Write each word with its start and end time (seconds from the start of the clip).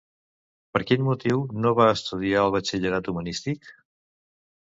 Per 0.75 0.79
quin 0.91 1.03
motiu 1.09 1.43
no 1.65 1.73
va 1.81 1.87
estudiar 1.97 2.41
el 2.47 2.53
batxillerat 2.57 3.13
humanístic? 3.13 3.69